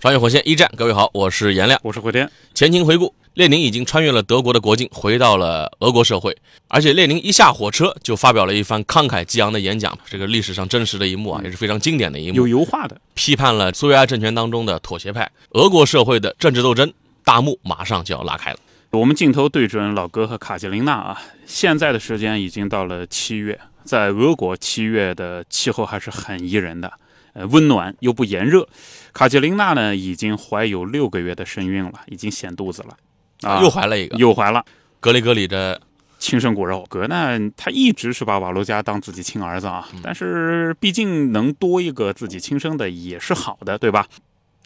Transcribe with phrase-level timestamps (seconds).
[0.00, 1.78] 穿越火线一战，各位好，我是颜亮。
[1.82, 2.30] 我是回天。
[2.54, 6.36] 前情回顾，列宁已经穿越了德国的国境，回到了俄国社会。
[6.68, 12.36] 而且列宁一下火车就发表了一番慷慨激昂的演讲，这个历史上真实的一幕啊，也是非常经典的一幕。
[12.36, 16.92] 有油画的，批判了苏维埃政权当中的妥协派，俄国社会的政治斗争
[17.24, 18.58] 大幕马上就要拉开了。
[18.90, 26.92] 我们镜头对准老哥和卡捷琳娜啊，现在的时间已经到了七月，在俄国七月的气候还是很宜人的。
[27.32, 28.68] 呃，温暖又不炎热，
[29.12, 32.96] 卡捷琳娜呢已经怀有六个月的身孕了，已经显肚子了，
[33.42, 34.64] 啊，又怀了一个，又怀了。
[35.00, 35.80] 格里格里的
[36.18, 44.06] 亲生骨肉，格呢，他一直是把瓦罗加当自己亲儿子啊，但是毕竟能多一个自己亲生的也是好的，对吧？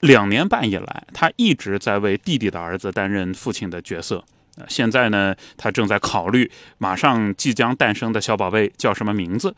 [0.01, 4.25] 两年半以来，他一直在为弟弟的儿子担任父亲的角色。
[4.69, 9.55] 现在呢，他正在考虑马上即将诞生的小宝贝叫什么名字。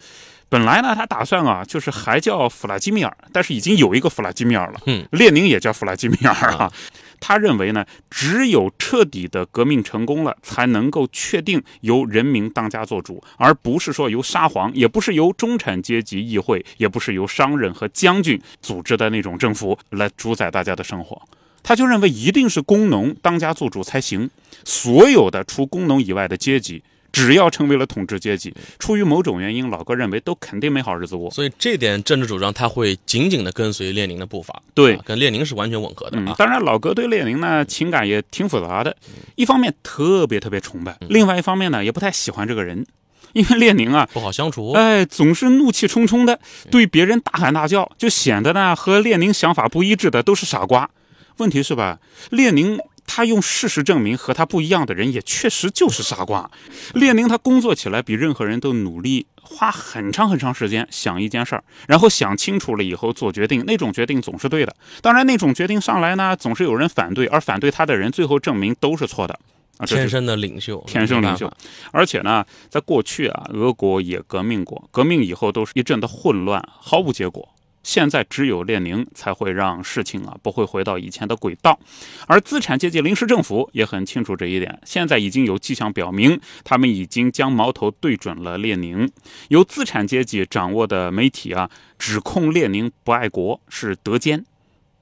[0.48, 4.80] 本来呢，他打算啊，就是还叫弗拉基米尔，但是已经有一个弗拉基米尔了。
[4.86, 6.70] 嗯，列宁也叫弗拉基米尔啊。
[7.18, 21.20] 他认为呢，只有彻底的革命成功了，才能够确定由人民当家做主，而不是说由沙皇，也不是由中产阶级议会，也不是由商人和将军组织的那种政府来主宰大家的生活。
[21.64, 24.30] 他就认为一定是工农当家做主才行，
[24.62, 26.84] 所有的除工农以外的阶级。
[27.10, 31.30] 只要成为了统治阶级，出于某种原因，老哥认为都肯定没好日子过。
[31.30, 36.34] 所以这点政治主张他会紧紧的跟随列宁的步伐，对，跟列宁是完全吻合的啊。
[36.36, 38.96] 当然，老哥对列宁呢情感也挺复杂的，
[39.36, 42.84] 一方面特别特别崇拜，另外一方面呢也不太喜欢这个人，
[43.32, 50.90] 因为列宁啊不好相处，哎，总是怒气冲冲的对别人大喊大叫，就显得呢和列宁想法不一致的都是傻瓜。
[51.36, 51.98] 问题是吧，
[52.30, 52.78] 列宁。
[53.06, 56.50] 他用事实证明，和他不一样的人也确实就是傻瓜。
[56.94, 64.74] 列宁他工作起来比任何人都努力，花很长很长时间想一件事儿，然后想清楚了以后做决定，那种决定总是对的。
[65.02, 69.38] 当然，那种决定上来呢，总是有人反对，而反对他的人最后证明都是错的。
[69.76, 71.52] 啊，天生的领袖，天生领袖。
[71.92, 77.53] 而且呢，在过去啊，俄国也革命过，革命以后都是一阵的混乱，毫无结果。
[77.84, 81.78] 现在只有列宁才会让事情啊不会回到以前的轨道，
[82.26, 84.80] 而资产阶级临时政府也很清楚这一点。
[84.84, 89.08] 现在已经有迹象表明，他们已经将矛头对准了列宁。
[89.48, 94.44] 由资产阶级掌握的媒体啊，指控列宁不爱国，是德奸。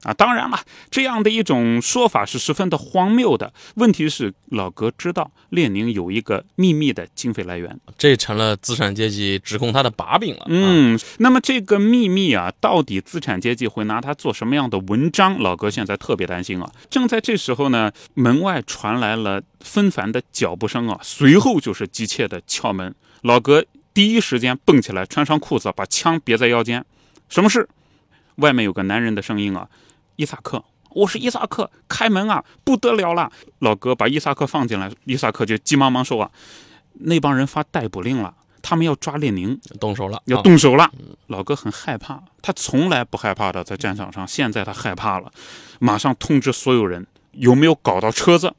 [0.03, 0.59] 啊，当然了，
[0.91, 3.53] 这样的一种说法是十分的荒谬的。
[3.77, 10.47] 问题是，老格知道列宁有一个秘密的经费来源，这成了资产阶级指控他的把柄了。
[10.49, 15.39] 嗯，那么这个秘密啊，到底资产阶级会拿它做什么样的文章？
[15.39, 16.69] 老格现在特别担心啊。
[16.91, 22.93] 正在这时候呢，门外传来了纷繁的脚步声啊，随后就是急切的敲门。
[23.21, 23.65] 老格
[23.95, 26.85] 第一时间蹦起来，穿上裤子，把枪别在腰间。
[27.29, 27.69] 什么事？
[28.37, 29.69] 外面有个男人的声音啊。
[30.17, 33.31] 伊萨克，我是伊萨克，开门啊，不得了了！
[33.61, 36.31] 老哥把伊萨克放进来，伊萨克就急忙忙说啊，
[36.95, 40.91] 那帮人发逮捕令了，他们要抓列宁，动手了，要动手了。
[41.29, 45.33] 老哥很害怕，他从来不害怕的，在战场上，现在他害怕了，
[45.79, 48.55] 马上通知所有人，有没有搞到车子？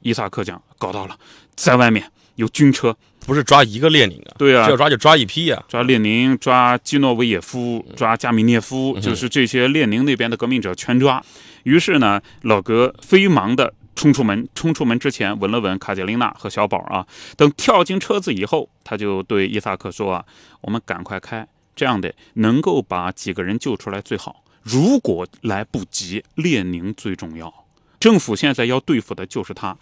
[0.00, 1.18] 伊萨克讲，搞到了，
[1.56, 2.96] 在外面有军车。
[3.28, 11.22] 不是抓一个列宁啊，对啊，要抓就抓一批啊，抓列宁，抓基诺维也夫，抓加米涅夫，就是这些列宁那边的革命者全抓。
[11.64, 17.06] 于是呢，老格飞忙的冲出门，冲出门之前吻了吻卡捷琳娜和小宝啊。
[17.36, 20.24] 等跳进车子以后，他就对伊萨克说啊
[20.62, 21.46] ：“我们赶快开，
[21.76, 24.42] 这样的能够把几个人救出来最好。
[24.62, 27.52] 如果来不及，列宁最重要。
[28.00, 29.76] 政府现在要对付的就是他，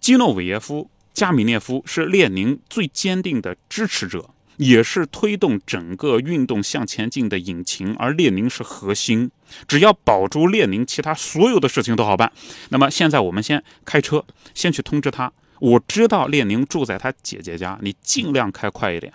[0.00, 4.28] 基诺维耶夫。”加米涅夫是列宁最坚定的支持者，
[4.58, 9.30] 也是推动整个运动向前进的引擎，而列宁是核心。
[9.66, 12.30] 只要保住列宁，其他所有的事情都好办。
[12.68, 14.22] 那么现在我们先开车，
[14.52, 15.32] 先去通知他。
[15.58, 19.10] 我知道列宁住在他姐姐家，你尽量开快一点。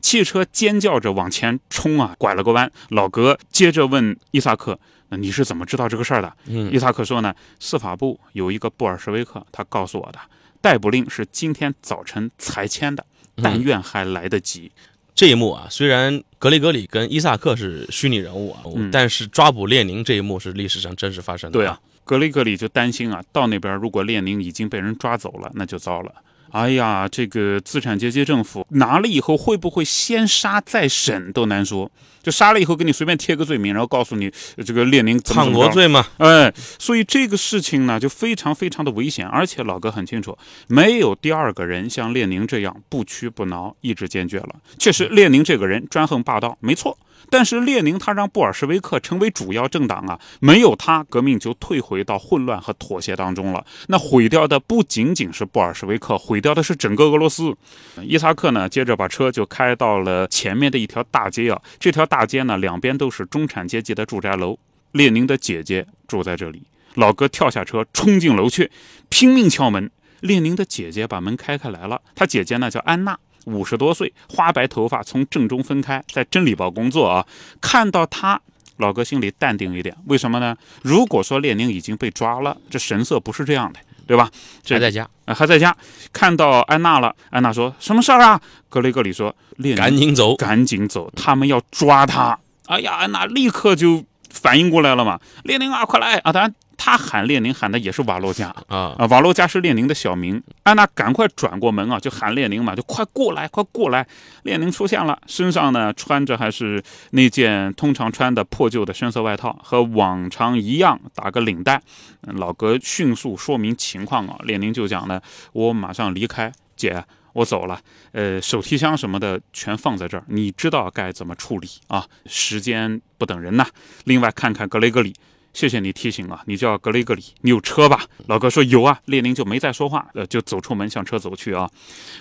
[0.00, 2.72] 汽车尖叫着往前冲啊，拐了个弯。
[2.88, 4.80] 老格接着问伊萨克
[5.10, 10.18] ：“那你是怎么知道这个事儿的？”嗯，伊萨克说呢：“司法部有一个布尔什维克，他告诉我的。”
[10.64, 13.04] 逮捕令是今天早晨才签的，
[13.42, 14.72] 但愿还来得及。
[15.14, 21.58] 这一幕啊，虽然格雷格里跟伊萨克是虚拟人物啊，嗯但是抓捕列宁这一幕是历史上真实发生的。
[21.58, 26.10] 对啊，，格雷格里就担心啊，到那边如果列宁已经被人抓走了，那就糟了。
[26.54, 31.90] 哎呀，这个资产阶级政府拿了以后，会不会先杀再审都难说。
[32.22, 44.50] 就杀了以后，给你随便贴个罪名，然后告诉你呃这个列宁叛国罪嘛，哎，所以这个事情呢，就非常非常的危险，而且老哥很清楚，没有第二个人像列宁这样不屈不挠、意志坚决了。
[44.78, 46.96] 确实，列宁这个人专横霸道，没错。
[47.30, 53.64] 但是列宁他让布尔什维克成为主要政党啊，没有他，革命就退回到混乱和妥协当中了。
[53.88, 57.56] 那毁掉的不仅仅是布尔什维克，毁掉的是整个俄罗斯。
[58.02, 64.58] 伊萨克呢，接着把车就开到了前面的一条大街啊，这条大街呢，两边都是中产阶级的住宅楼。
[64.92, 66.62] 列宁的姐姐住在这里。
[66.94, 68.70] 老哥跳下车，冲进楼去，
[69.08, 69.90] 拼命敲门。
[70.20, 72.00] 列宁的姐姐把门开开来了。
[72.14, 77.24] 他姐姐呢叫安娜，五十多岁，花白头发，从正中分开，在《真理报》工作啊。
[77.60, 78.40] 看到他，
[78.78, 79.94] 老哥心里淡定一点。
[80.06, 80.56] 为什么呢？
[80.82, 84.30] 如果说列宁已经被抓了，这神色不是这样的，对吧？
[84.62, 85.76] 这还在家，啊，还在家。
[86.12, 88.40] 看到安娜了，安娜说什么事儿啊？
[88.68, 90.34] 格雷格里说，列宁赶紧走。
[90.36, 92.38] 赶紧走，他们要抓他。
[92.66, 96.32] 哎呀，安娜立刻就反应过来了嘛，列宁啊，快来啊！
[96.32, 100.42] 当然，他喊列宁喊的也是瓦洛加啊，啊，瓦洛加是列宁的小名。
[100.62, 104.06] 安娜赶快转过门啊，就喊列宁嘛，就快过来，快过来！
[104.42, 111.80] 列宁出现了，身上呢穿着还是那件通常穿的破旧的深色外套，和往常一样打个领带。
[112.26, 115.20] 嗯老格迅速说明情况啊，列宁就讲呢，
[115.52, 117.04] 我马上离开，姐。
[117.34, 117.80] 我走了，
[118.12, 122.06] 呃，手提箱什么的全放在这儿，你知道该怎么处理啊？
[122.26, 123.66] 时间不等人呐。
[124.04, 125.12] 另外看看格雷格里，
[125.54, 128.04] 谢谢你提醒啊，你叫格雷格里，你有车吧？
[128.26, 131.70] 老哥说有啊，列宁就没再说话，呃，就走出门向车走去啊。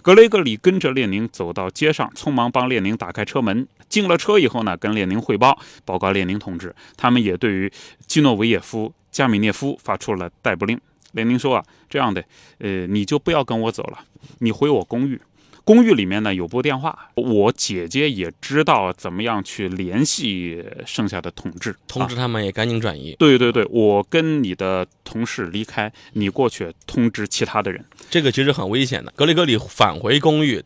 [0.04, 3.68] 格雷格里跟着列宁走到街上，匆忙帮列宁打开车门。
[3.90, 7.72] 进了车以后呢，跟列宁汇报，报告列宁同志，他们也对于
[8.06, 10.80] 基诺维耶夫、加米涅夫发出了逮捕令。
[11.14, 12.24] 列宁说啊，这样的，
[12.60, 14.00] 呃，你就不要跟我走了，
[14.40, 15.20] 你回我公寓。
[15.66, 21.74] 公寓里面呢有部电话，我姐姐也知道怎么样去联系剩下的同志。
[21.88, 23.16] 通知他们也赶紧转移。
[23.18, 27.84] 对对对，我跟你的同事离开，你过去通知其他的人。
[28.10, 29.14] 这个其实很危险的。
[29.16, 30.62] 格里格里返回公寓，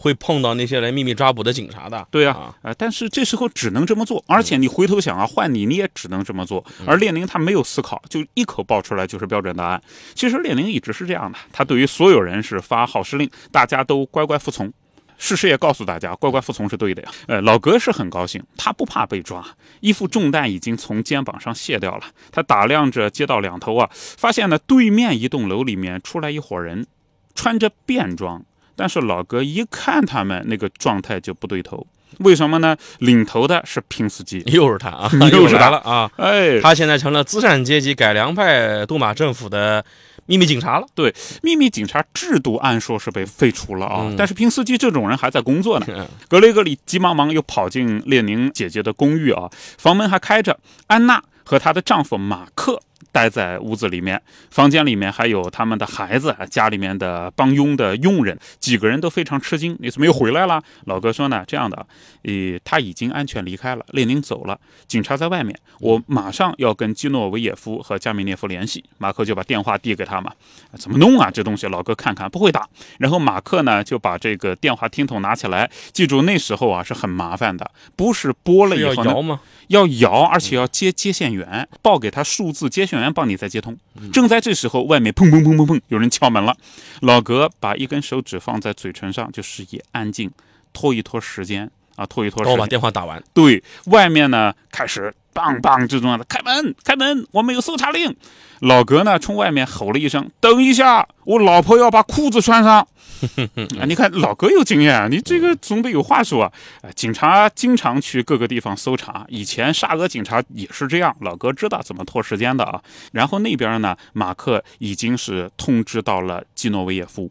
[0.00, 2.06] 会碰到那些来秘密抓捕的警察的。
[2.08, 6.64] 对呀、啊，呃，但是这时候只能这么做，而且你回头想啊，换你你也只能这么做。
[6.86, 9.82] 而列宁他没有思考，就一口爆出来就是标准答案。
[10.14, 14.72] 其实列宁一直是这样的，他对于所有人是发号施令，大家都乖乖服从。
[15.20, 17.10] 事实也告诉大家，乖乖服从是对的呀。
[17.26, 19.44] 呃，老格是很高兴，他不怕被抓，
[19.80, 22.04] 一副重担已经从肩膀上卸掉了。
[22.30, 26.86] 他打量着街道两头啊，发现呢对面一栋楼里面出来一伙人，
[27.34, 28.44] 穿着便装，
[28.78, 31.84] 但是老哥一看他们那个状态就不对头。
[32.20, 32.76] 为什么呢？
[33.00, 36.10] 领头的是平斯基，又是他啊， 又是他来了啊！
[36.16, 39.84] 哎，他现在成了资产阶级改良派杜马政府的
[40.26, 40.86] 秘密警察了。
[40.94, 45.86] 对秘密警察制度按说是被废除了啊，嗯但是平斯基这种人还在工作呢。
[45.90, 50.58] 嗯 格雷格里急忙忙又跑进列宁姐姐的公寓啊，房门还开着。
[50.86, 59.76] 安娜和她的丈夫马克待在屋子里面，房间里面还有他们的孩子，家里面的帮佣的佣人，几个人都非常吃惊。
[59.80, 60.62] 你怎么又回来了？
[60.84, 61.86] 老哥说呢，这样的，
[62.22, 68.84] 呃，他已经安全离开了，列宁走了，警察在外面，我马上要跟基诺维耶夫和加米涅夫联系。
[68.98, 70.32] 马克就把电话递给他嘛，
[70.78, 71.30] 怎么弄啊？
[71.30, 72.68] 这东西老哥看看不会打。
[72.98, 79.40] 然后马克呢就把这个电话听筒拿起来，记住那时候啊是很麻烦的，不是拨了摇吗？
[79.68, 83.76] 要摇，而且要接接线员报给他数字，接线员帮你再接通。
[84.12, 86.56] 正在这时候，外面砰砰砰砰砰，有人敲门了。
[87.02, 90.30] 老格把一根手指放在嘴唇上，就示意安静，
[90.72, 92.66] 拖一拖时间啊，拖一拖时间我把。
[92.66, 93.22] 电话打完。
[93.34, 98.16] 对，外面呢开始梆梆这种的，开门开门，我们有搜查令。
[98.60, 102.86] 老格呢冲外面吼了一声：“等一下，我老婆要把裤子穿上。
[103.78, 106.52] ”啊，你看老格有经验啊，你这个总得有话说啊。
[106.82, 112.82] 呃警察经常去各个地方搜查，以前沙俄警察也是这样，老哥知道怎么拖时间的啊。
[113.12, 117.30] 然后那边呢，马克已经是通知到了基诺维耶夫，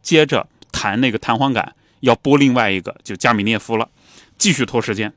[0.00, 3.88] 接着弹那个弹簧杆，要拨另外一个就加米涅夫了，
[4.38, 5.12] 继续拖时间。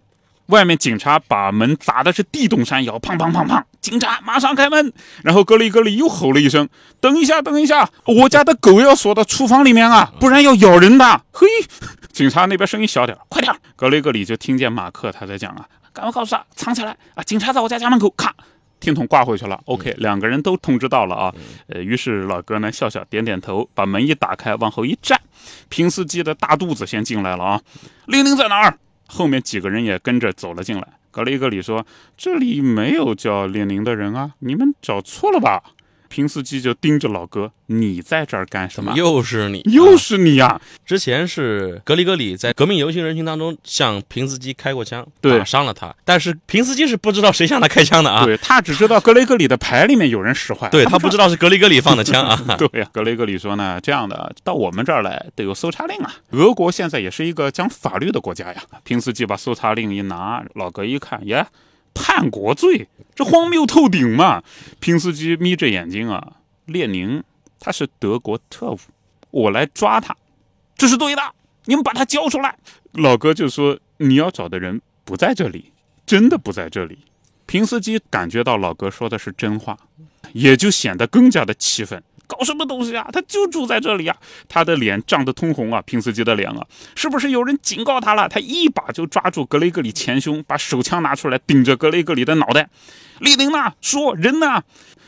[0.51, 3.63] 外面警察把门砸的是地动山摇，砰砰砰砰！
[3.79, 4.93] 警察马上开门，
[5.23, 6.69] 然后格里格里又吼了一声
[7.01, 11.47] ：“等一下，等一下，我家的狗要锁到厨房里面啊，不然要咬人的。”嘿，
[12.11, 13.51] 警察那边声音小点，快点！
[13.75, 17.23] 格雷格里就听见马克他在讲啊，赶快告诉他藏起来啊！
[17.23, 18.35] 警察在我家家门口，咔，
[18.79, 19.59] 听筒挂回去了。
[19.65, 21.33] OK，两个人都通知到了啊。
[21.67, 25.19] 呃，于是老哥呢笑笑点点头，把门一打开，往后一站，
[25.69, 27.61] 平斯基的大肚子先进来了啊。
[28.05, 28.77] 玲玲在哪儿？
[29.13, 30.87] 后面几个人也跟着走了进来。
[31.11, 35.61] 格雷格里说：“这里没有叫列宁的人啊，你们找错了吧？”
[36.11, 38.93] 平斯基就盯着老哥：“你在这儿干什么？
[38.97, 40.59] 又是你，又是你呀！
[40.85, 45.95] 之前是格里格里在革命游行人群当中向平斯基开过枪，对打伤了他。
[46.03, 52.37] 但是平斯基是不知道谁向他开枪的啊，对他只知道格雷格里的牌里面有人使坏，对他不知道是格雷格里放的枪啊。
[52.59, 56.13] 对呀，格雷格里说呢，这样的到我们这儿来得有搜查令啊。
[56.31, 58.61] 俄国现在也是一个讲法律的国家呀。
[58.83, 61.45] 平斯基把搜查令一拿，老哥一看，耶，
[61.93, 64.43] 叛国罪，这荒谬透顶嘛！
[64.79, 67.23] 平斯基眯着眼睛啊，列宁
[67.59, 68.79] 他是德国特务，
[69.29, 70.15] 我来抓他，
[70.75, 71.21] 这是对的，
[71.65, 72.57] 你们把他交出来。
[72.93, 75.71] 老哥就说，你要找的人不在这里，
[76.05, 76.99] 真的不在这里。
[77.45, 79.77] 平斯基感觉到老哥说的是真话，
[80.33, 82.01] 也就显得更加的气愤。
[82.27, 83.09] 搞什么东西啊？
[83.11, 84.15] 他就住在这里啊！
[84.47, 88.29] 他的脸涨得通红啊，平斯基的脸啊，是不是有人警告他了？
[88.29, 92.69] 他一把就抓住格雷格里前胸，把手枪拿出来顶着格雷格里的脑袋。
[93.19, 93.73] 列宁呢？
[93.81, 94.63] 说人呢？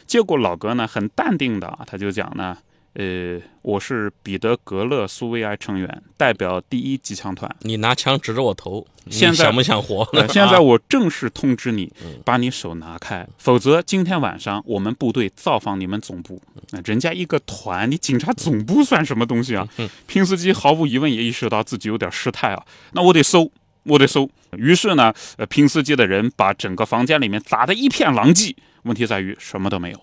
[0.05, 2.57] 结果老哥呢很淡定的，他就讲呢，
[2.93, 7.49] 呃，我是彼得格勒苏维埃成员，代表第一机枪团。
[7.61, 10.07] 你拿枪指着我头，现在想不想活？
[10.13, 11.91] 呃现在 我正式通知你，
[12.23, 16.39] 把你手拿开，否则今天晚上我们部队造访你们总部。
[16.69, 19.67] 那人家一个团，你警察总部算什么东西啊？
[20.05, 23.51] 平斯基毫无疑问也意识到自己有点失态啊，那我得搜，
[23.85, 24.29] 我得搜。
[24.55, 28.55] 于是呢，呃，平斯基的人把整个房间里面砸得一片狼藉。
[28.83, 29.99] 问题在于什么都没有。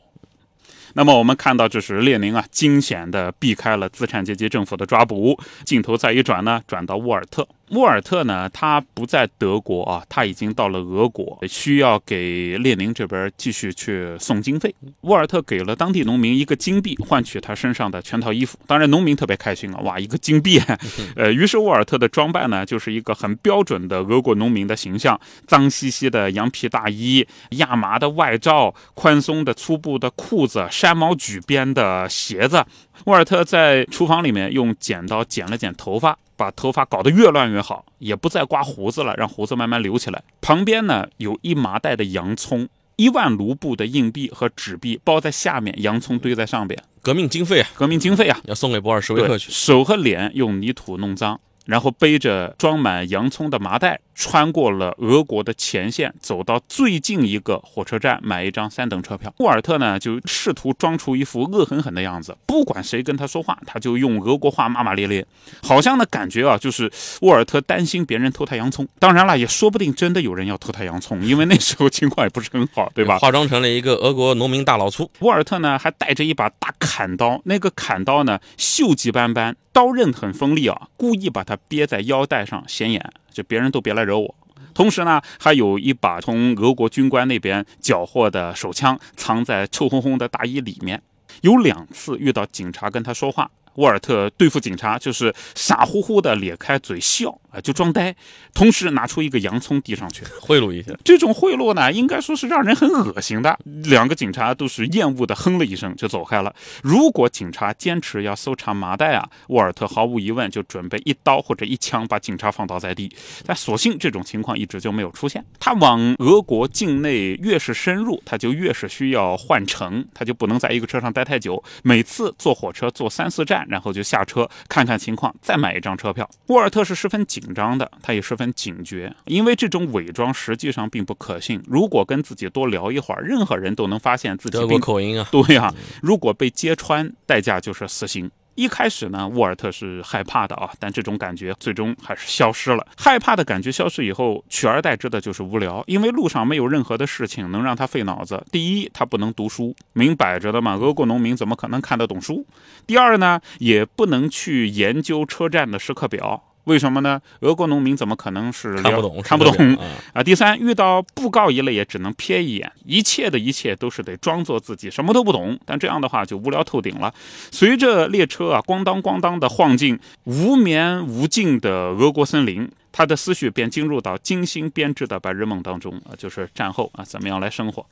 [0.94, 5.38] 那么我们看到，这是列宁啊，惊险地避开了资产阶级政府的抓捕。
[5.64, 7.46] 镜头再一转呢，转到沃尔特。
[7.70, 14.74] 沃尔特呢，他不在德国啊，他已经到了俄国，需要给列宁这边继续去送经费。
[15.02, 18.58] 沃尔特给了当地农民一个金币，换取他身上的全套衣服。
[18.66, 20.60] 当然，农民特别开心啊，哇，一个金币！
[21.14, 32.64] 呃，于是沃尔特的装扮呢，就是一个很标准的俄国农民的形象：脏兮兮的羊皮大衣、亚麻的外罩、宽松的粗布的裤子、山毛榉边的鞋子。
[33.04, 40.22] 沃尔特在厨房里面用剪刀剪了剪头发，把头发搞得越乱越好，也不再刮胡子了，让胡子慢慢留起来。
[40.40, 46.78] 旁边呢有一麻袋的洋葱，一万卢布的硬币和纸币包在下面，洋葱堆在上边。
[47.02, 49.50] 革命经费啊，革命经费啊，要送给博尔什维克，去。
[49.50, 59.32] 手和脸用泥土弄脏，然后背着装满洋葱的麻袋，穿过了俄国的前线，走到最近一个火车站买一张三等车票。
[59.38, 65.26] 沃尔特呢，就试图装出一副恶狠狠的样子，不管谁跟他说话，他就用俄国话骂骂咧咧，
[65.62, 68.86] 好像呢感觉啊，就是沃尔特担心别人偷他洋葱。
[68.98, 73.18] 当然了，也说不定真的有人要偷他洋葱，因为那时候情况也不是很好，对吧？
[73.24, 83.12] 化妆成了一个俄国农民大老粗，沃尔特呢还带着一把大砍刀，那个砍刀呢锈迹斑斑，刀刃很锋利啊，故意把它憋在腰带上显眼，
[83.42, 84.34] 别人都别来惹我。
[84.72, 91.02] 同时呢，还有一把从俄国军官那边缴获的手枪，藏在臭烘烘的大衣里面。
[91.42, 98.14] 有两次遇到警察跟他说话，沃尔特对付警察就是傻乎乎的咧开嘴笑啊，就装呆，
[98.54, 100.24] 同时拿出一个洋葱递上去。
[100.40, 100.92] 贿赂一下。
[101.04, 103.58] 这种贿赂呢，应该说是让人很恶心的。
[103.84, 106.54] 两个警察都是厌恶的哼了一声就走开了。
[106.82, 113.10] 如果警察坚持要搜查麻袋啊，沃尔特毫无疑问就准备一刀或者一枪把警察放倒在地。
[113.44, 115.44] 但所幸这种情况一直就没有出现。
[115.58, 121.62] 他往俄国境内越是深入，他就越是需要换乘，他就不能在一个车上待太久。
[121.82, 126.28] 每次坐火车坐三四站，然后就下车看看情况，再买一张车票。
[126.46, 131.60] 沃尔特是十分紧张的，他也十分警觉，因为这种伪装实际上并不可信。
[131.66, 138.30] 如果跟自己多聊一会儿，任何人都能发现自己德国口音啊， 对呀、如果被揭穿，代价就是死刑。
[138.56, 142.86] 一开始呢，沃尔特是害怕的啊，但这种感觉最终还是消失了。
[142.94, 148.44] 害怕的感觉消失以后，取而代之的就是无聊，因为路上没有任何的事情能让他费脑子。
[148.52, 152.44] 第一，他不能读书，明摆着的嘛，俄国农民怎么可能看得懂书？
[152.86, 156.42] 第二呢，也不能去研究车站的时刻表。
[156.64, 157.20] 为什么呢？
[157.40, 159.86] 俄国农民怎么可能是看不懂，看不懂啊。
[160.14, 167.12] 啊，第三，遇到布告一类也只能瞥一眼，一切的一切都是得装作自己什么都不懂，但这样的话就无聊透顶了。
[167.50, 177.84] 随着列车啊咣当咣当的晃进无眠无尽的俄国森林，他的思绪便进入到精心编织的白日梦当中啊，就是战后啊怎么样来生活。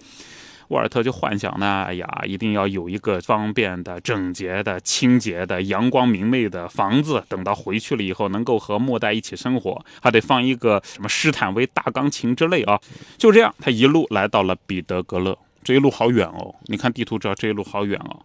[0.69, 7.23] 沃尔特就幻想呢，哎呀，一定要有一个方便的、整洁的、清洁的、阳光明媚的房子。
[7.29, 12.79] 等到回去了以后，能够和莫代一起生活，还得放一个什么施坦威大钢琴之类啊。
[13.17, 15.39] 就这样，他一路来到了彼得格勒。
[15.65, 16.55] 这一路好远哦！
[16.67, 18.21] 你看地图知道这一路好远哦。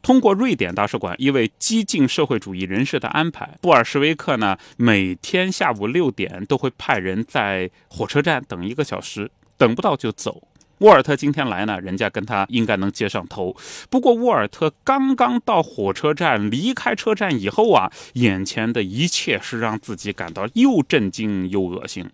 [0.00, 10.42] 通过瑞典大使馆一位激进社会主义人士的安排，布尔什维克呢每天下午六点都会派人在火车站等一个小时，等不到就走。
[10.78, 13.56] 沃尔特今天来呢，人家跟他应该能接上头。
[13.90, 22.08] 不过沃尔特刚刚到火车站，离开车站以后啊，眼前的一切是让自己感到又震惊又恶心。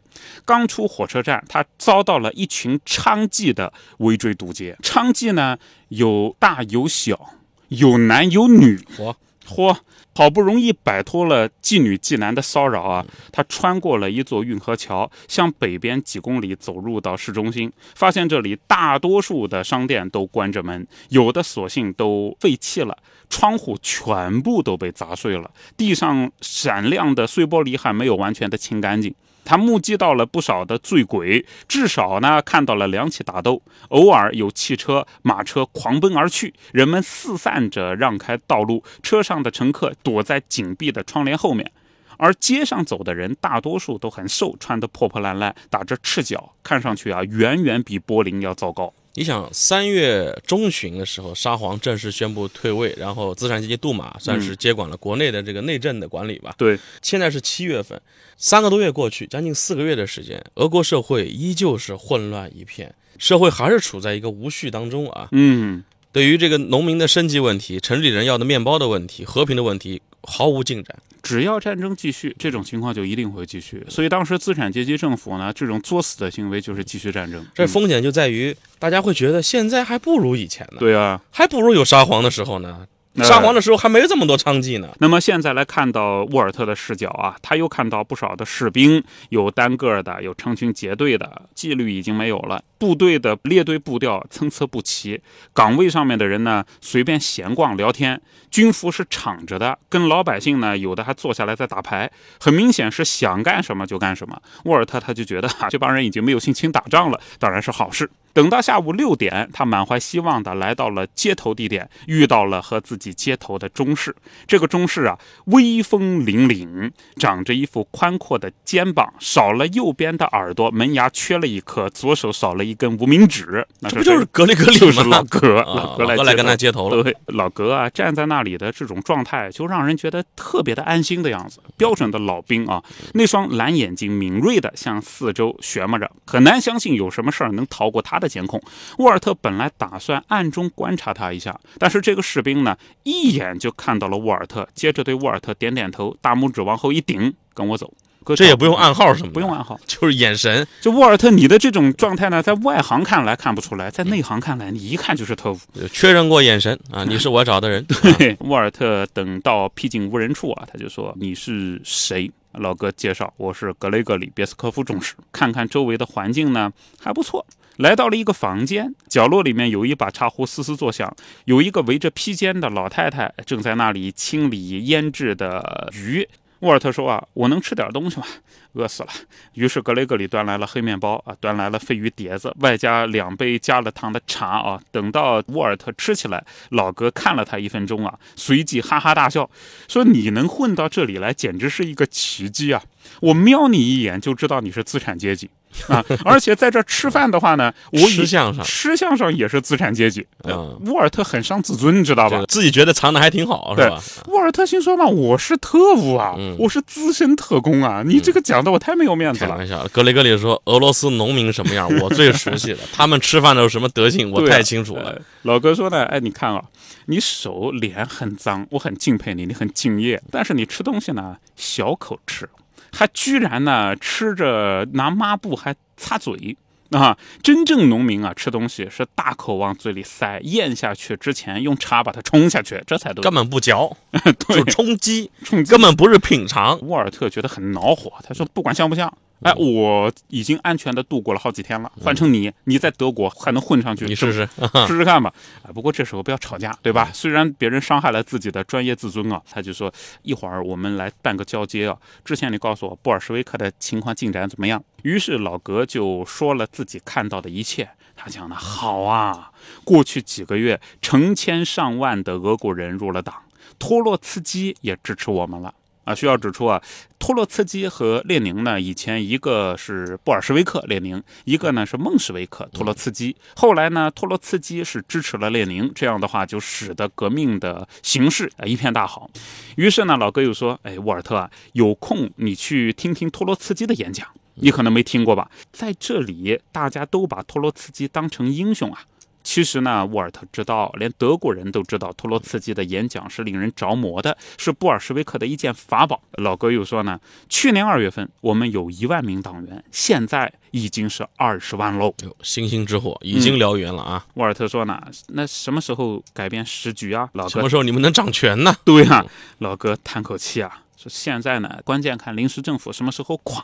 [0.44, 4.76] 刚出火车站，他遭到了一群娼妓的围追堵截。
[4.82, 7.34] 娼妓呢，有大有小，
[7.68, 8.76] 有男有女。
[8.96, 9.14] 嚯
[9.46, 9.76] 嚯！
[10.14, 22.96] 好不容易摆脱了妓女妓男的骚扰啊，他穿过了一座运河桥，向北边几公里走入到市中心，发现这里大多数的商店都关着门，有的索性都废弃了，
[23.28, 29.14] 窗户全部都被砸碎了，地上闪亮的碎玻璃还没有完全的清干净。
[29.44, 41.70] 他目击到了不少的醉鬼，至少呢看到了两起打斗，偶尔有汽车、马车狂奔而去，人们四散着让开道路，车上的乘客躲在紧闭的窗帘后面，
[42.16, 48.92] 而街上走的人大多数都很瘦，穿得破破烂烂，打着赤脚，看上去啊远远比柏林要糟糕。
[49.16, 56.52] 你想，三月中旬的时候，沙皇正式宣布退位，然后资产阶级杜马算是接管了国内的这个内政的管理吧。
[56.58, 58.00] 对，现在是七月份，
[58.36, 65.28] 三个多月过去，将近四个月的时间，俄国社会依旧是混乱一片，社会还是处在一个无序当中啊。
[65.30, 70.98] 嗯，对于这个农民的生计问题、城里人要的面包的问题、和平的问题，毫无进展。
[71.24, 73.84] 只要战争继续，这种情况就一定会继续。
[73.88, 77.44] 所以当时资产阶级政府呢，这种作死的行为就是继续战争。
[77.54, 82.86] 这风险就在于，大家会觉得现在还不如以前呢，对啊，还不如有沙皇的时候呢。
[83.16, 84.88] 那沙皇的时候还没这么多娼妓呢。
[84.98, 95.20] 那么现在来看到沃尔特的视角啊，他又看到不少的士兵，有单个的，有成群结队的，纪律已经没有了，部队的列队步调参差不齐，
[95.52, 104.36] 岗位上面的人呢随便闲逛聊天，军服是敞着的，跟老百姓呢有的还坐下来在打牌，很明显是想干什么就干什么。
[104.64, 108.10] 沃尔特他就觉得哈、这帮人已经没有心情打仗了，当然是好事。
[108.34, 114.14] 等到下午六点，他满怀希望的来到了接头地点，遇到了和自己接头的中士。
[114.46, 115.16] 这个中士啊，
[115.46, 123.64] 威风凛凛，长着一副宽阔的肩膀，少了右边的耳朵，门牙缺了一颗，左手少了一根无名指。
[123.78, 125.26] 那这不就是格里格里就是老吗？
[125.30, 127.02] 格，啊老格来老格来跟他接接头了。
[127.02, 131.60] 对，老格啊，站在那里的这种状态，就让人觉得特别的安心的样子。
[131.76, 138.62] 标准的老兵啊，那双蓝眼睛敏锐的向四周旋摸着，很难相信有什么事儿能逃过他的监控。
[138.98, 147.92] 沃尔特本来打算暗中观察他一下，但是这个士兵呢，一眼就看到了沃尔特，接着对沃尔特点点头，大拇指往后一顶，跟我走。
[148.24, 150.66] 哥这也不用暗号什么的，不用暗号，就是眼神。
[150.80, 155.58] 就沃尔特，你的这种状态呢，在外行看来看不出来，在内行看来，你一看就是特务。
[155.92, 157.84] 确认过眼神啊， 你是我找的人。
[157.84, 167.44] 对， 沃尔特等到僻静无人处啊，他就说：“你是谁？”老哥介绍：“我是格雷格里别斯科夫中士。”看看周围的环境呢，还不错。
[167.76, 171.14] 来到了一个房间，角落里面有一把茶壶嘶嘶作响，
[171.46, 176.28] 有一个围着披肩的老太太正在那里清理腌制的鱼。
[176.60, 178.24] 沃尔特说：“啊，我能吃点东西吗？
[178.72, 179.10] 饿死了。”
[179.52, 184.80] 于是格雷格里端来了黑面包啊，端来了鲱鱼碟子，外加两杯加了糖的茶啊。
[184.90, 189.50] 等到沃尔特吃起来，老哥看了他一分钟啊，随即哈哈大笑，
[189.88, 192.82] 说：“你能混到这里来，简直是一个奇迹啊！
[193.20, 195.50] 我瞄你一眼就知道你是资产阶级
[195.88, 196.04] 啊！
[196.24, 200.26] 而且在这吃饭的话呢，吃相上，吃相上也是资产阶级。
[200.42, 202.44] 呃嗯沃尔特很伤自尊，知道吧？
[202.48, 204.00] 自己觉得藏的还挺好，是吧？
[204.28, 209.50] 沃尔特心说嘛，我是特务啊，嗯我是资深特工啊，你这个讲的我太没有面子了。
[209.50, 212.78] 开玩笑，格雷格里说俄罗斯农民什么样，我最熟悉了。
[212.92, 215.10] 他们吃饭的什么德行，我太清楚了。
[215.10, 216.62] 呃老哥说呢，哎，你看啊，
[217.06, 222.48] 你手脸很脏，我很敬佩你，你很敬业，但是你吃东西呢，小口吃，
[222.94, 226.56] 还居然呢吃着拿抹布还擦嘴。
[226.90, 233.20] 啊，真正农民啊，吃东西是大口往嘴里塞，咽下去之前用茶把它冲下去，这才对。
[233.20, 233.96] 根本不嚼，
[234.46, 236.78] 对就冲击，冲击根本不是品尝。
[236.86, 239.12] 沃尔特觉得很恼火，他说：“不管像不像，
[239.44, 241.92] 哎，我已经安全的度过了好几天了。
[242.00, 244.48] 换成你，你在德国还能混上去，你试试，
[244.86, 245.32] 试试看吧。
[245.62, 247.10] 啊，不过这时候不要吵架，对吧？
[247.12, 251.96] 虽然别人伤害了自己的专业自尊啊，他就说一会儿我们来办个交接啊。
[252.24, 254.82] 之前你告诉我布尔什维克的情况进展怎么样？
[255.02, 257.88] 于是老格就说了自己看到的一切。
[258.16, 259.50] 他讲的好啊，
[259.84, 263.34] 过去几个月，成千上万的俄国人入了党，
[263.78, 265.74] 托洛茨基也支持我们了。
[266.04, 266.14] 啊。
[266.14, 266.80] 需要指出啊，
[267.18, 273.34] 托洛茨基和列宁呢，以前一个是布尔什维克列宁，一个呢是孟什维克托洛茨基。
[273.56, 279.28] 后来呢，托洛茨基是支持了列宁，这样的话就使得革命的形势啊一片大好。
[279.76, 285.50] 于是呢，老哥又说：“哎，沃尔特啊，有空你去听听托洛茨基的演讲，你可能没听过吧？
[285.72, 289.04] 在这里，大家都把托洛茨基当成英雄啊。”
[289.44, 296.20] 其实呢，沃尔特知道，连德国人都知道，托洛茨基的演讲是令人着魔的，是布尔什维克的一件法宝。
[296.38, 302.12] 老哥又说呢，去年二月份我们有一万名党员，现在已经是二十万喽。
[302.42, 304.26] 星星之火已经燎原了啊！
[304.34, 307.28] 沃尔特说呢，那什么时候改变时局啊？
[307.34, 308.74] 老哥，什么时候你们能掌权呢？
[308.84, 309.24] 对啊，
[309.58, 310.80] 老哥叹口气啊。
[311.06, 313.62] 现在呢，关键看临时政府什么时候垮。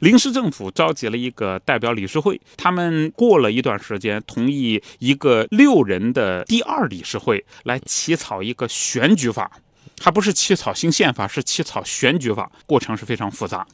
[0.00, 9.50] 临时政府召集了一个代表理事会，他们过了一段时间，同意一个六人的第二理事会来起草一个选举法。
[10.00, 13.66] 还不是起草新宪法，是起草选举法，过程是非常复杂。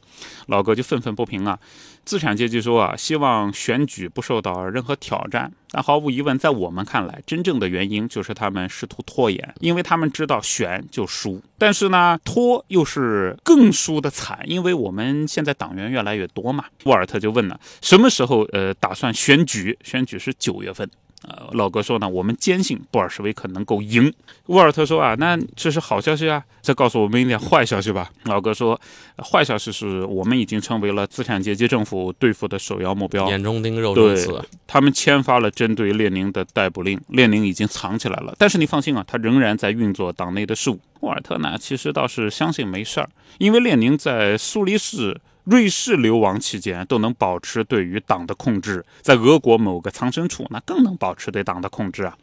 [0.47, 1.59] 老哥就愤愤不平啊！
[2.05, 5.51] 资产阶级说啊，希望选举不受到任何挑战。
[5.71, 11.41] 但毫无疑问，在我们看来，真正的原因就是他们试图拖延，因为他们知道选就输。
[11.57, 16.65] 但是呢，拖又是更输的惨，因为我们现在党员越来越多嘛。
[16.85, 19.79] 沃尔特就问了，什么时候呃打算选举？
[19.83, 20.91] 选举是九月份。
[21.23, 24.13] 呃，老哥说呢，我们坚信布尔什维克能够赢。
[24.47, 28.11] 沃尔特说啊，那这是好消息啊，再告诉我们一点坏消息吧。
[28.25, 28.81] 老哥说，
[29.19, 34.43] 坏消息是我们已经成为了资产阶级政府对付的首要目标，眼中钉，肉中刺。
[34.67, 38.35] 他们签发了针对列宁的逮捕令，列宁已经藏起来了。
[38.39, 40.81] 但是你放心啊，他仍然在运作党内的事务。
[41.01, 45.21] 沃尔特呢，其实倒是相信没事儿，因为列宁在苏黎世。
[45.45, 52.17] 瑞士流亡期间都能保持对于党的控制，在俄国某个藏身处，那更能保持对党的控制啊。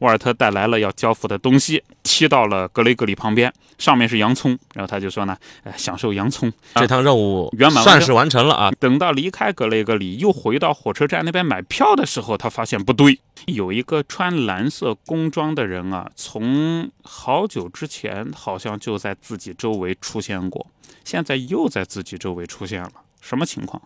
[0.00, 6.50] 沃尔特带来了要交付的东西，踢到了格雷格里旁边，上面是洋葱，然后他就说呢，哎，享受洋葱。
[6.76, 8.70] 这趟任务圆满算是完成了啊。
[8.80, 20.66] 等到离开格雷格里，又回到火车站那边买票的时候，他发现不对，有一个穿蓝色工装的人啊，从好久之前好像就在自己周围出现过，
[21.04, 23.80] 现在又在自己周围出现了，什么情况？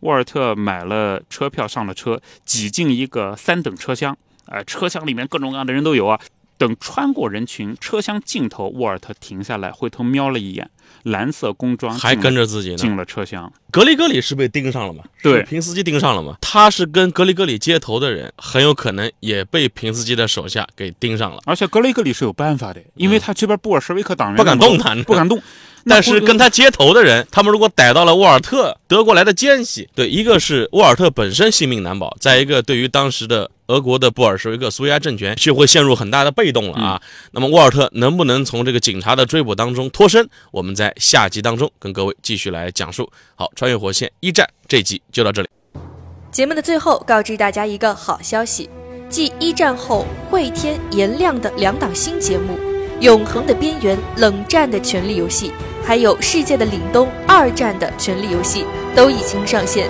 [0.00, 4.16] 沃尔特买了车票，上了车，挤进一个三等车厢。
[4.46, 6.20] 哎，车厢里面各种各样的人都有啊。
[6.56, 10.70] 等穿过人群，车厢尽头，沃尔特停下来，回头瞄了一眼，
[11.02, 13.52] 蓝色工装还跟着自己呢，进了车厢。
[13.72, 15.02] 格里格里是被盯上了吗？
[15.20, 16.36] 对，平斯基盯上了吗？
[16.40, 21.42] 他是跟格里格里接头的人，很有可能也被平斯基的手下给盯上了。
[21.44, 25.42] 而且格里格里是有办法的，因为他这边布尔什维克党员不敢动他，不敢动。
[25.86, 37.02] 但是跟他接头的人，他们如果逮到了沃尔特，德国来的奸细，对，一个是沃尔特本身性命难保，再一个对于当时的俄国的布尔什维克苏维埃政权就会陷入很大的被动了啊。
[37.32, 40.28] 那么沃尔特能不能从这个警察的追捕当中脱身？
[40.52, 43.10] 我们在下集当中跟各位继续来讲述。
[43.34, 45.48] 好，穿越火线一战这集就到这里。
[46.30, 48.68] 节目的最后告知大家一个好消息，
[49.10, 52.54] 继一战后会天颜亮的两档新节目
[53.00, 55.48] 《永恒的边缘》《冷战的权力游戏》。
[55.84, 59.86] 还有世界的凛冬，二战的权力游戏都已经上线。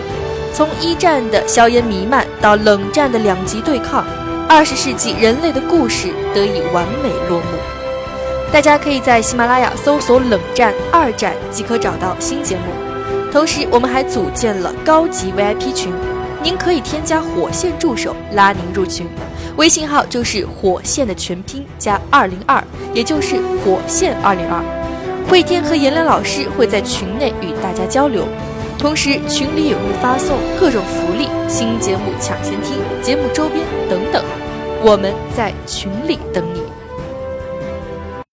[0.52, 4.04] 从一战的硝烟弥漫到冷战的两极对抗，
[4.48, 7.46] 二十世纪人类的故事得以完美落幕。
[8.52, 12.62] 大家可以在喜马拉雅搜索“冷战二战”即可找到新节目。
[13.32, 15.92] 同时，我们还组建了高级 VIP 群，
[16.40, 19.08] 您可以添加火线助手拉您入群，
[19.56, 24.83] 微信号就是火线的全拼加二零二，也就是火线二零二。
[25.28, 28.24] 慧天和颜良老师会在群内与大家交流，
[28.78, 34.22] 同时群里也会发送各种福利、新节目抢先听、节目周边等等，
[34.82, 36.63] 我们在群里等你。